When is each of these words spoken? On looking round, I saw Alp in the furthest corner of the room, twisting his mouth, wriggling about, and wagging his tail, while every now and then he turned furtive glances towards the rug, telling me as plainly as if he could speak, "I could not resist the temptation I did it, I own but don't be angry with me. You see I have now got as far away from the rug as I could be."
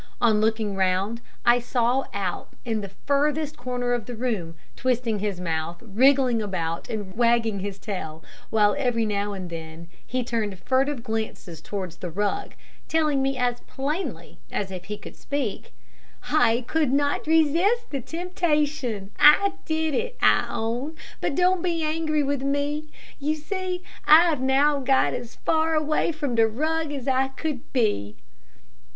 On 0.19 0.41
looking 0.41 0.75
round, 0.75 1.21
I 1.45 1.59
saw 1.59 2.05
Alp 2.11 2.55
in 2.65 2.81
the 2.81 2.89
furthest 2.89 3.55
corner 3.55 3.93
of 3.93 4.07
the 4.07 4.15
room, 4.15 4.55
twisting 4.75 5.19
his 5.19 5.39
mouth, 5.39 5.77
wriggling 5.79 6.41
about, 6.41 6.89
and 6.89 7.15
wagging 7.15 7.59
his 7.59 7.77
tail, 7.77 8.23
while 8.49 8.75
every 8.79 9.05
now 9.05 9.33
and 9.33 9.51
then 9.51 9.87
he 10.03 10.23
turned 10.23 10.57
furtive 10.57 11.03
glances 11.03 11.61
towards 11.61 11.97
the 11.97 12.09
rug, 12.09 12.55
telling 12.87 13.21
me 13.21 13.37
as 13.37 13.59
plainly 13.67 14.39
as 14.51 14.71
if 14.71 14.85
he 14.85 14.97
could 14.97 15.15
speak, 15.15 15.71
"I 16.31 16.65
could 16.67 16.91
not 16.91 17.27
resist 17.27 17.91
the 17.91 18.01
temptation 18.01 19.11
I 19.19 19.51
did 19.65 19.93
it, 19.93 20.17
I 20.19 20.47
own 20.49 20.95
but 21.21 21.35
don't 21.35 21.61
be 21.61 21.83
angry 21.83 22.23
with 22.23 22.41
me. 22.41 22.85
You 23.19 23.35
see 23.35 23.83
I 24.07 24.21
have 24.31 24.41
now 24.41 24.79
got 24.79 25.13
as 25.13 25.35
far 25.35 25.75
away 25.75 26.11
from 26.11 26.33
the 26.33 26.47
rug 26.47 26.91
as 26.91 27.07
I 27.07 27.27
could 27.27 27.71
be." 27.71 28.17